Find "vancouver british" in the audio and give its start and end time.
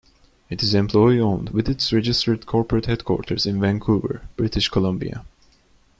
3.61-4.67